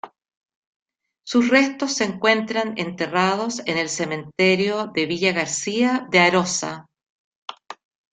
Sus 1.27 1.49
restos 1.49 1.93
se 1.93 2.05
encuentran 2.05 2.73
enterrados 2.79 3.61
en 3.67 3.77
el 3.77 3.87
cementerio 3.87 4.87
de 4.87 5.05
Villagarcía 5.05 6.07
de 6.09 6.17
Arosa. 6.17 6.87